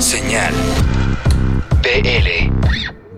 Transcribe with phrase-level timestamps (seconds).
[0.00, 0.54] Señal
[1.82, 2.37] BL.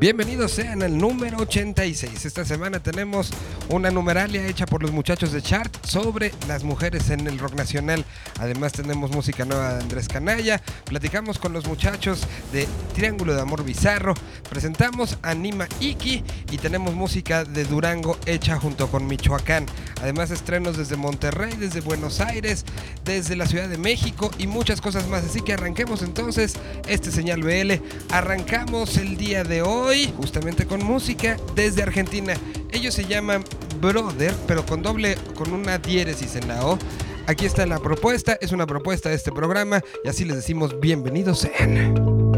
[0.01, 2.25] Bienvenidos sean al número 86.
[2.25, 3.31] Esta semana tenemos
[3.69, 8.07] una numeralia hecha por los muchachos de Chart sobre las mujeres en el rock nacional.
[8.39, 10.63] Además tenemos música nueva de Andrés Canalla.
[10.87, 14.15] Platicamos con los muchachos de Triángulo de Amor Bizarro.
[14.49, 19.67] Presentamos Anima Iki y tenemos música de Durango hecha junto con Michoacán.
[20.01, 22.65] Además estrenos desde Monterrey, desde Buenos Aires,
[23.05, 25.25] desde la Ciudad de México y muchas cosas más.
[25.25, 26.55] Así que arranquemos entonces
[26.89, 27.83] este señal BL.
[28.11, 32.35] Arrancamos el día de hoy justamente con música desde Argentina.
[32.71, 33.45] Ellos se llaman
[33.81, 36.79] Brother, pero con doble, con una diéresis en la O.
[37.27, 41.41] Aquí está la propuesta, es una propuesta de este programa y así les decimos bienvenidos
[41.41, 42.30] sean.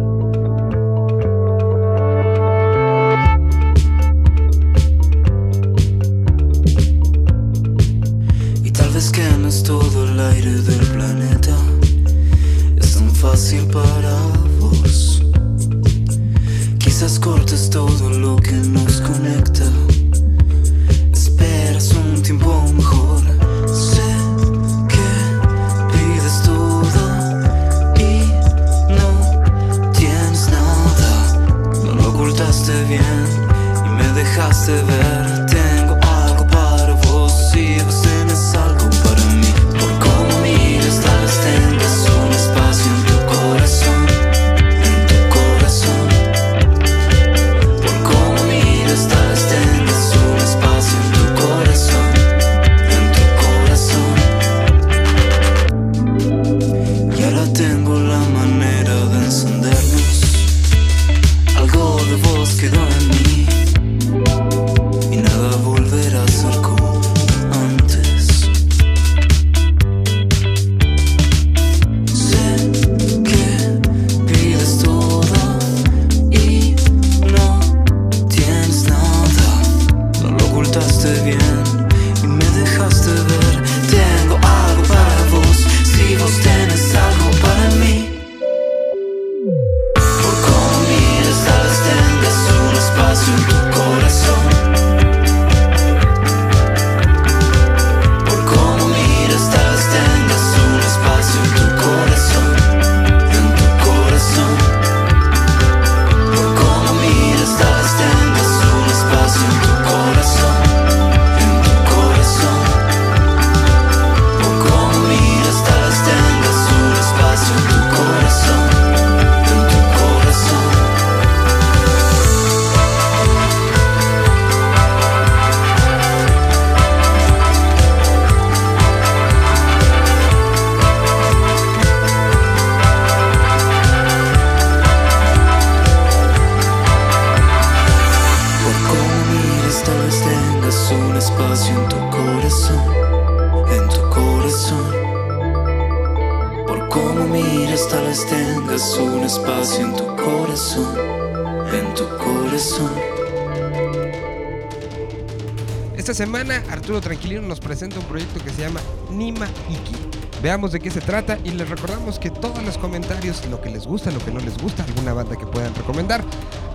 [156.02, 158.80] Esta semana Arturo Tranquilino nos presenta un proyecto que se llama
[159.12, 159.94] Nima Iki.
[160.42, 163.86] Veamos de qué se trata y les recordamos que todos los comentarios, lo que les
[163.86, 166.24] gusta, lo que no les gusta, alguna banda que puedan recomendar,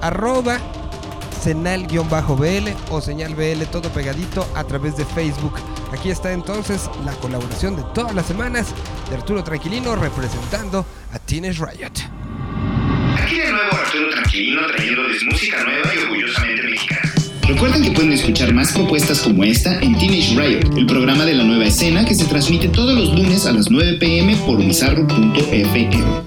[0.01, 0.59] arroba
[1.43, 5.55] senal-bl o señal BL todo pegadito a través de Facebook.
[5.91, 8.67] Aquí está entonces la colaboración de todas las semanas
[9.09, 11.91] de Arturo Tranquilino representando a Teenage Riot.
[13.21, 16.96] Aquí de nuevo Arturo Tranquilino trayéndoles música nueva y orgullosamente mexicana.
[17.47, 21.45] Recuerden que pueden escuchar más propuestas como esta en Teenage Riot, el programa de la
[21.45, 26.26] nueva escena que se transmite todos los lunes a las 9 pm por bizarro.fm.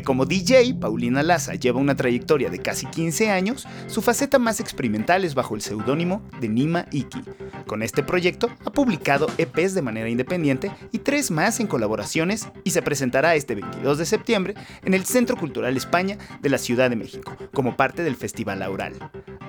[0.00, 5.24] Como DJ, Paulina Laza lleva una trayectoria de casi 15 años, su faceta más experimental
[5.24, 7.22] es bajo el seudónimo de Nima Iki.
[7.66, 12.70] Con este proyecto ha publicado EPs de manera independiente y tres más en colaboraciones y
[12.70, 16.96] se presentará este 22 de septiembre en el Centro Cultural España de la Ciudad de
[16.96, 18.94] México, como parte del Festival Aural.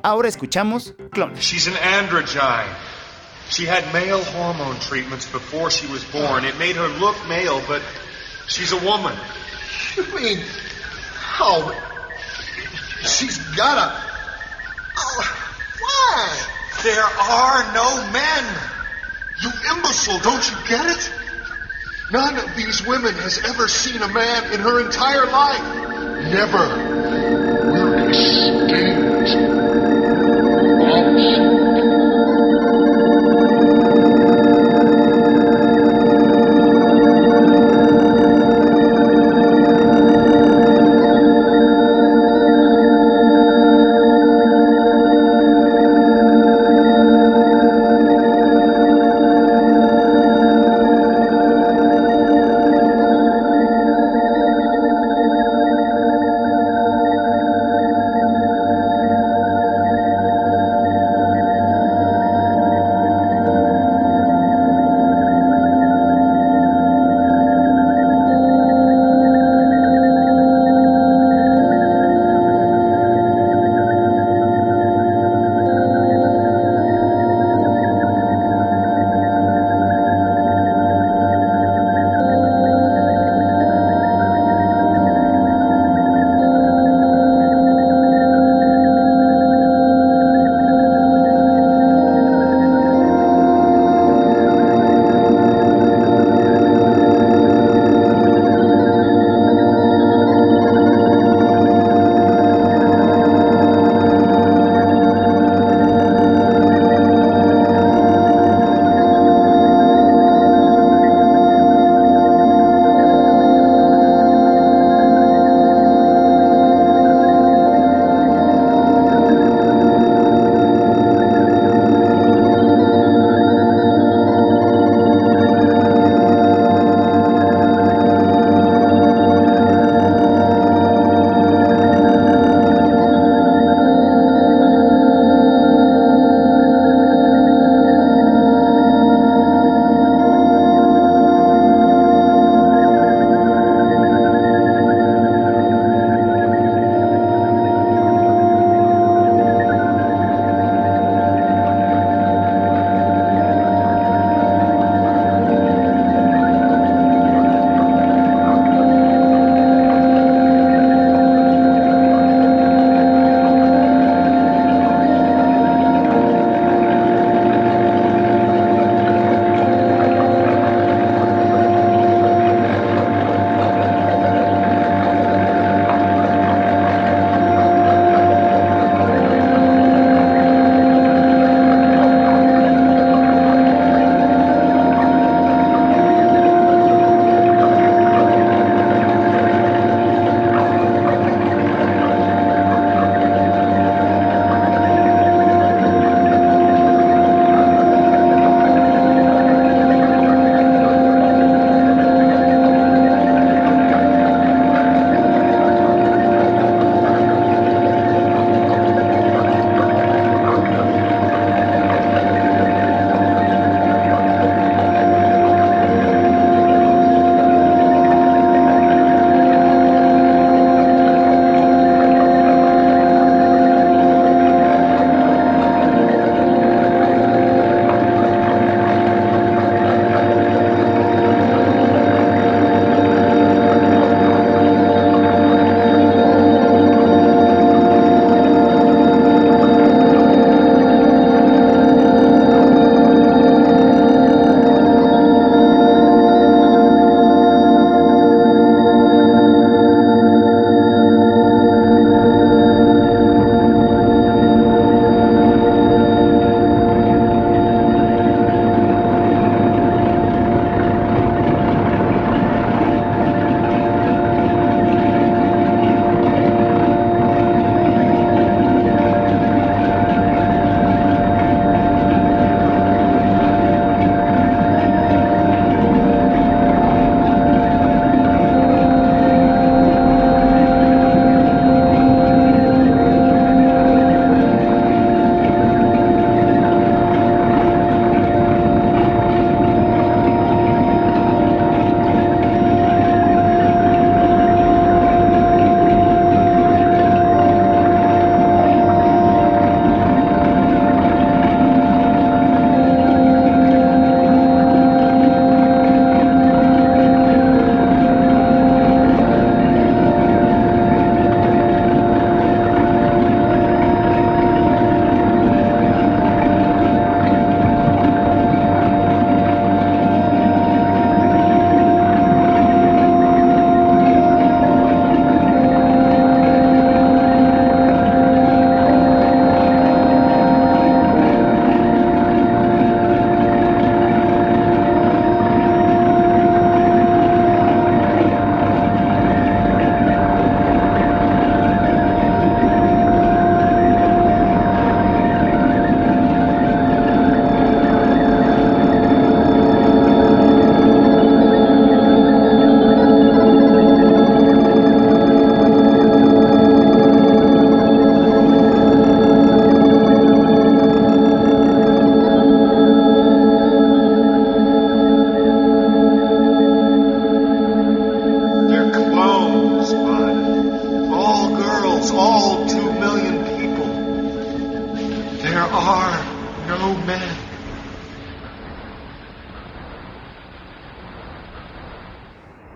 [0.03, 1.39] Ahora escuchamos Clones.
[1.39, 1.73] She's an.
[3.49, 6.43] She had male hormone treatments before she was born.
[6.43, 7.81] It made her look male, but
[8.47, 9.13] she's a woman.
[9.95, 10.39] You mean,
[11.39, 11.71] oh,
[13.01, 13.93] she's got a.
[14.97, 15.21] Oh,
[15.79, 16.47] why?
[16.83, 18.43] There are no men.
[19.41, 21.11] You imbecile, don't you get it?
[22.11, 25.61] None of these women has ever seen a man in her entire life.
[26.31, 26.67] Never.
[27.71, 28.63] We're extinct.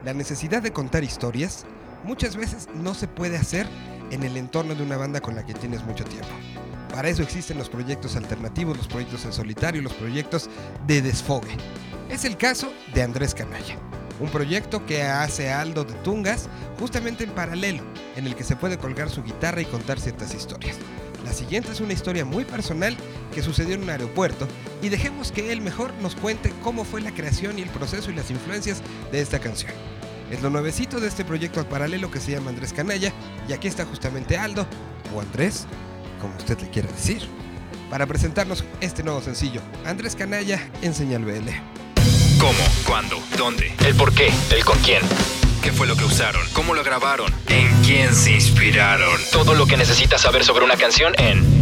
[0.08, 1.66] La necesidad de contar historias
[2.06, 3.68] muchas veces no se puede hacer
[4.10, 6.30] en el entorno de una banda con la que tienes mucho tiempo.
[6.94, 10.50] Para eso existen los proyectos alternativos, los proyectos en solitario, los proyectos
[10.88, 11.58] de desfogue.
[12.10, 13.76] Es el caso de Andrés Canalla,
[14.22, 16.48] un proyecto que hace Aldo de Tungas
[16.80, 17.84] justamente en paralelo,
[18.16, 20.78] en el que se puede colgar su guitarra y contar ciertas historias.
[21.26, 22.96] La siguiente es una historia muy personal
[23.36, 24.48] que sucedió en un aeropuerto
[24.82, 28.16] y dejemos que él mejor nos cuente cómo fue la creación y el proceso y
[28.16, 29.74] las influencias de esta canción.
[30.32, 33.14] Es lo nuevecito de este proyecto al paralelo que se llama Andrés Canalla
[33.48, 34.68] y aquí está justamente Aldo,
[35.16, 35.66] o Andrés,
[36.20, 37.22] como usted le quiera decir,
[37.90, 41.50] para presentarnos este nuevo sencillo, Andrés Canalla en Señal BL.
[42.40, 42.60] ¿Cómo?
[42.86, 43.18] ¿Cuándo?
[43.38, 43.74] ¿Dónde?
[43.86, 44.30] ¿El por qué?
[44.52, 45.02] ¿El con quién?
[45.64, 46.42] ¿Qué fue lo que usaron?
[46.54, 47.34] ¿Cómo lo grabaron?
[47.48, 49.20] ¿En quién se inspiraron?
[49.32, 51.58] Todo lo que necesitas saber sobre una canción en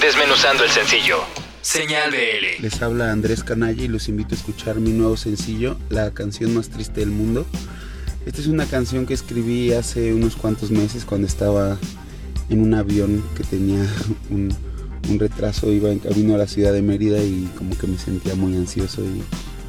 [0.00, 1.18] Desmenuzando el sencillo.
[1.60, 2.62] Señal BL.
[2.62, 6.70] Les habla Andrés Canalla y los invito a escuchar mi nuevo sencillo, La canción más
[6.70, 7.46] triste del mundo.
[8.26, 11.78] Esta es una canción que escribí hace unos cuantos meses cuando estaba
[12.48, 13.84] en un avión que tenía
[14.30, 14.54] un,
[15.18, 18.56] retraso, iba en camino a la ciudad de Mérida y como que me sentía muy
[18.56, 19.22] ansioso y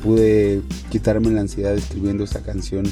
[0.04, 2.86] pude quitarme la ansiedad escribiendo esa canción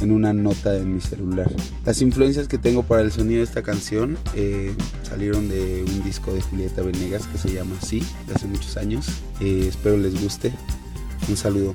[0.00, 1.50] en una nota en mi celular.
[1.84, 6.32] Las influencias que tengo para el sonido de esta canción eh, salieron de un disco
[6.32, 9.06] de Julieta Venegas que se llama Así, de hace muchos años.
[9.40, 10.52] Eh, espero les guste.
[11.28, 11.74] Un saludo.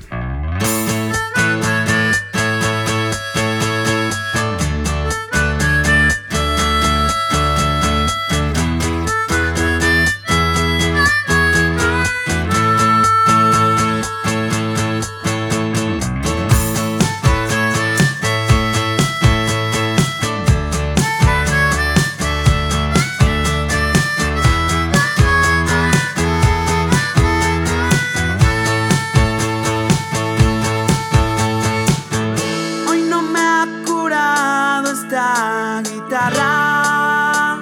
[35.82, 37.58] Guitarra.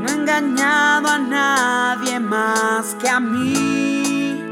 [0.00, 4.42] No he engañado a nadie más que a mí.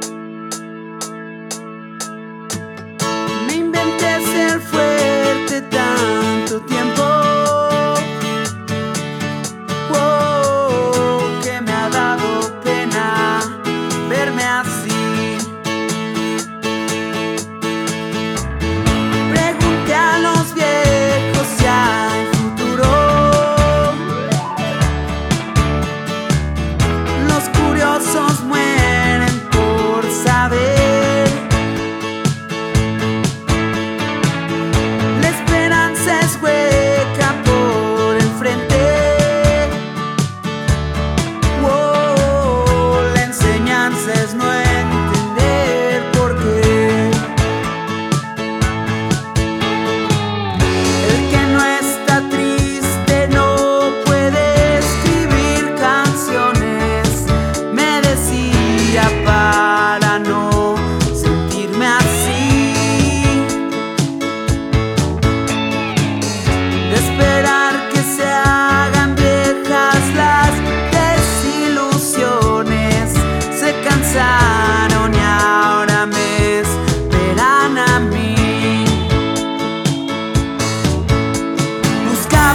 [3.46, 7.31] Me inventé ser fuerte tanto tiempo.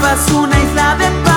[0.07, 1.36] Una isla de paz,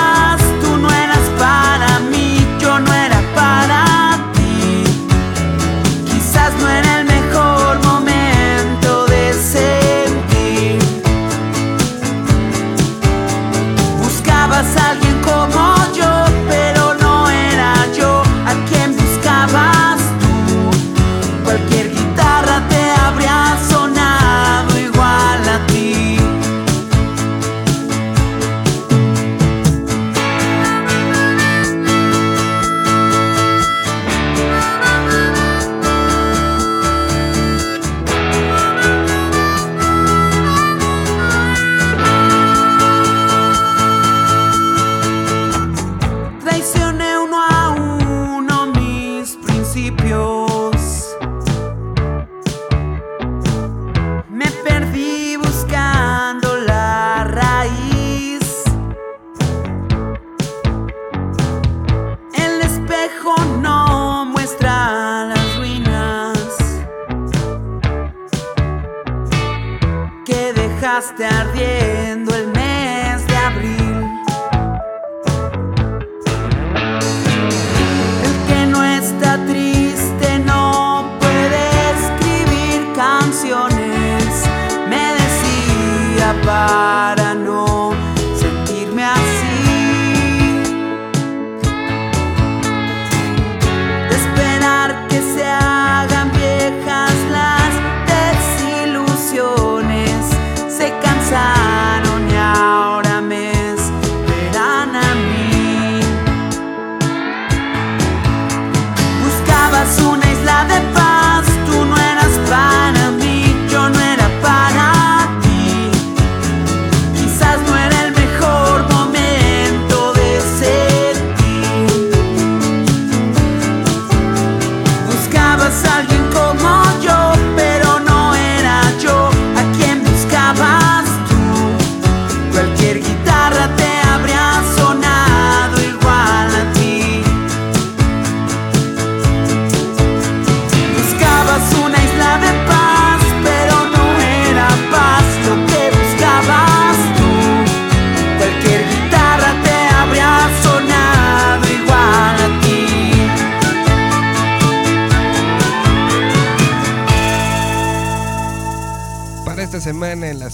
[86.91, 87.30] para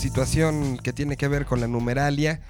[0.07, 2.41] situación que tiene que ver con la numeralia,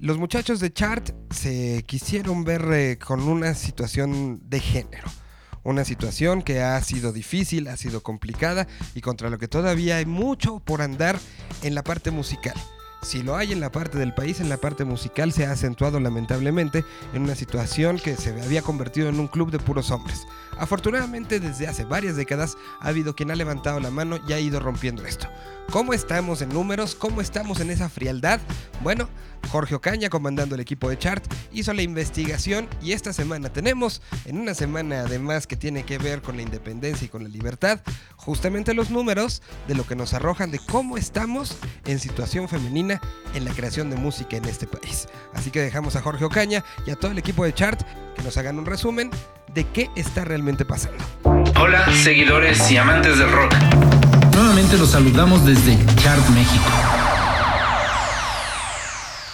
[0.00, 5.08] los muchachos de Chart se quisieron ver eh, con una situación de género.
[5.62, 10.04] Una situación que ha sido difícil, ha sido complicada y contra lo que todavía hay
[10.04, 11.18] mucho por andar
[11.62, 12.54] en la parte musical.
[13.02, 15.98] Si lo hay en la parte del país, en la parte musical se ha acentuado
[16.00, 16.84] lamentablemente
[17.14, 20.26] en una situación que se había convertido en un club de puros hombres.
[20.58, 24.60] Afortunadamente desde hace varias décadas ha habido quien ha levantado la mano y ha ido
[24.60, 25.28] rompiendo esto.
[25.70, 26.96] ¿Cómo estamos en números?
[26.96, 28.40] ¿Cómo estamos en esa frialdad?
[28.82, 29.08] Bueno,
[29.50, 34.38] Jorge Ocaña, comandando el equipo de Chart, hizo la investigación y esta semana tenemos, en
[34.38, 37.80] una semana además que tiene que ver con la independencia y con la libertad,
[38.16, 42.89] justamente los números de lo que nos arrojan de cómo estamos en situación femenina
[43.34, 45.08] en la creación de música en este país.
[45.34, 47.80] Así que dejamos a Jorge Ocaña y a todo el equipo de Chart
[48.16, 49.10] que nos hagan un resumen
[49.54, 51.04] de qué está realmente pasando.
[51.60, 53.54] Hola, seguidores y amantes del rock.
[54.34, 56.70] Nuevamente los saludamos desde Chart México.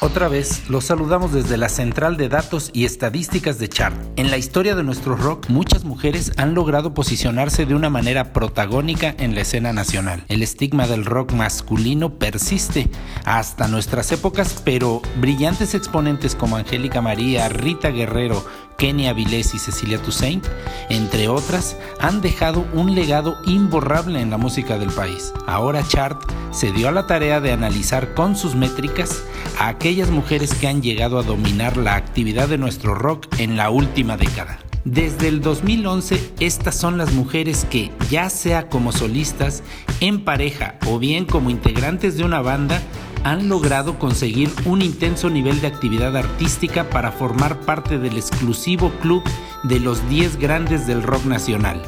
[0.07, 3.97] Otra vez los saludamos desde la central de datos y estadísticas de Chart.
[4.15, 9.17] En la historia de nuestro rock, muchas mujeres han logrado posicionarse de una manera protagónica
[9.19, 10.23] en la escena nacional.
[10.29, 12.89] El estigma del rock masculino persiste
[13.25, 18.45] hasta nuestras épocas, pero brillantes exponentes como Angélica María, Rita Guerrero,
[18.77, 20.47] Kenia Avilés y Cecilia Toussaint,
[20.89, 25.33] entre otras, han dejado un legado imborrable en la música del país.
[25.47, 26.21] Ahora Chart
[26.53, 29.23] se dio a la tarea de analizar con sus métricas
[29.59, 33.71] a aquellas mujeres que han llegado a dominar la actividad de nuestro rock en la
[33.71, 34.59] última década.
[34.87, 39.65] Desde el 2011, estas son las mujeres que, ya sea como solistas,
[39.99, 42.81] en pareja o bien como integrantes de una banda,
[43.27, 49.25] han logrado conseguir un intenso nivel de actividad artística para formar parte del exclusivo club
[49.65, 51.83] de los 10 grandes del rock nacional.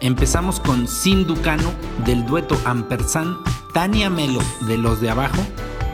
[0.00, 1.70] Empezamos con Sin Ducano
[2.04, 3.36] del dueto Ampersand,
[3.72, 5.40] Tania Melo de Los de Abajo,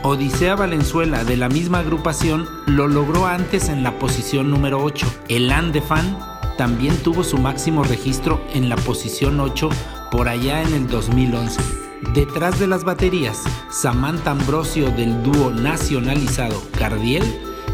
[0.03, 5.07] Odisea Valenzuela de la misma agrupación lo logró antes en la posición número 8.
[5.29, 6.19] El Andefan
[6.57, 9.69] también tuvo su máximo registro en la posición 8
[10.11, 11.86] por allá en el 2011.
[12.15, 17.25] Detrás de las baterías, Samantha Ambrosio del dúo nacionalizado Cardiel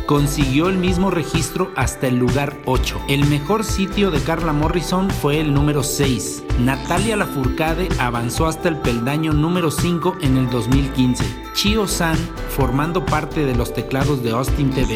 [0.07, 3.01] consiguió el mismo registro hasta el lugar 8.
[3.09, 6.45] El mejor sitio de Carla Morrison fue el número 6.
[6.61, 11.25] Natalia Lafourcade avanzó hasta el peldaño número 5 en el 2015.
[11.55, 12.17] Chio San,
[12.51, 14.95] formando parte de los teclados de Austin TV,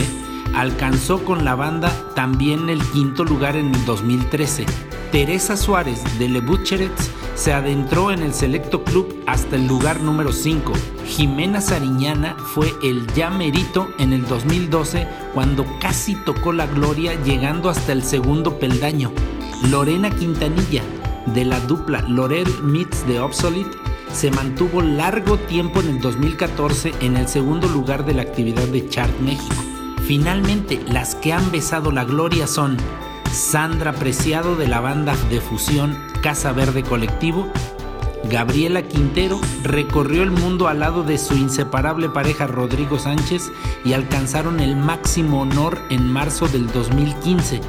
[0.55, 4.67] alcanzó con la banda también el quinto lugar en el 2013.
[5.17, 10.31] Teresa Suárez de Le Butcherets se adentró en el selecto club hasta el lugar número
[10.31, 10.75] 5.
[11.07, 17.71] Jimena Sariñana fue el ya merito en el 2012 cuando casi tocó la gloria llegando
[17.71, 19.11] hasta el segundo peldaño.
[19.71, 20.83] Lorena Quintanilla
[21.25, 23.71] de la dupla Lorel Meets the Obsolete
[24.13, 28.87] se mantuvo largo tiempo en el 2014 en el segundo lugar de la actividad de
[28.91, 29.55] Chart México.
[30.07, 32.77] Finalmente, las que han besado la gloria son
[33.33, 37.47] Sandra Preciado de la banda de fusión Casa Verde Colectivo,
[38.31, 43.51] Gabriela Quintero recorrió el mundo al lado de su inseparable pareja Rodrigo Sánchez
[43.85, 47.61] y alcanzaron el máximo honor en marzo del 2015.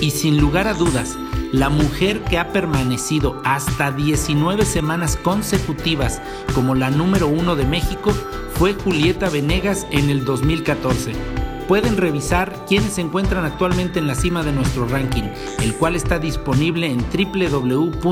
[0.00, 1.16] Y sin lugar a dudas,
[1.52, 6.20] la mujer que ha permanecido hasta 19 semanas consecutivas
[6.54, 8.12] como la número uno de México
[8.54, 11.35] fue Julieta Venegas en el 2014.
[11.68, 15.24] Pueden revisar quiénes se encuentran actualmente en la cima de nuestro ranking,
[15.62, 18.06] el cual está disponible en www.txart.me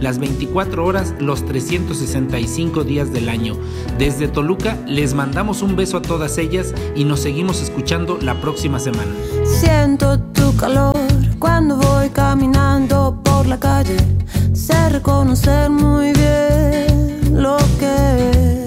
[0.00, 3.56] las 24 horas, los 365 días del año.
[3.98, 8.78] Desde Toluca les mandamos un beso a todas ellas y nos seguimos escuchando la próxima
[8.78, 9.12] semana.
[9.44, 10.94] Siento tu calor
[11.38, 13.96] cuando voy caminando por la calle.
[14.52, 18.63] Sé reconocer muy bien lo que es.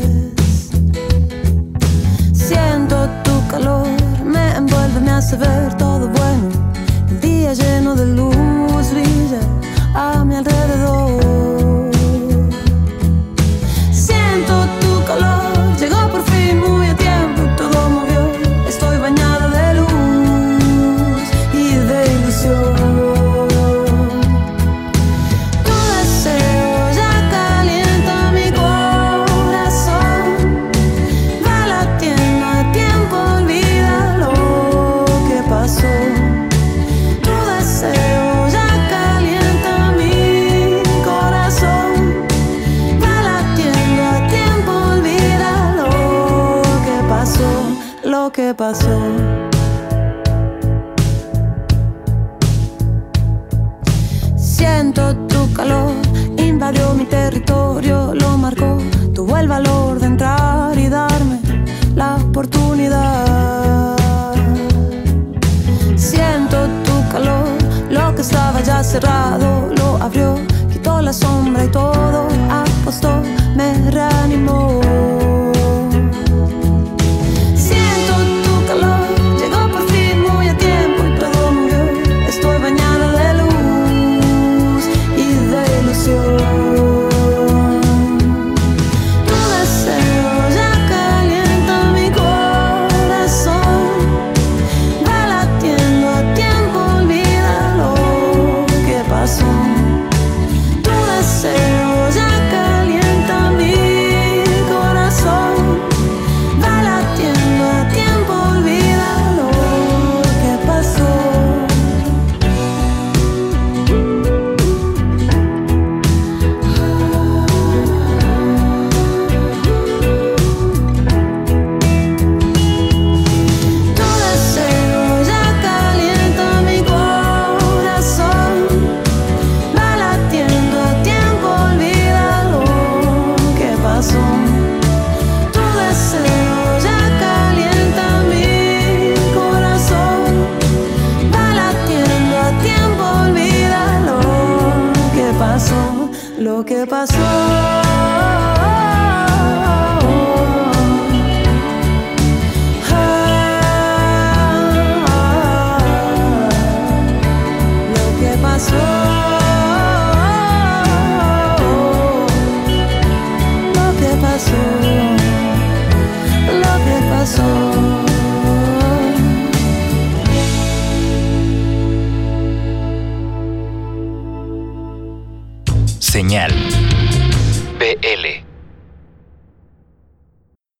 [48.37, 48.95] Que pasó.
[54.35, 55.93] Siento tu calor,
[56.37, 58.77] invadió mi territorio, lo marcó.
[59.15, 61.39] Tuvo el valor de entrar y darme
[61.95, 63.95] la oportunidad.
[65.95, 67.47] Siento tu calor,
[67.89, 70.35] lo que estaba ya cerrado lo abrió,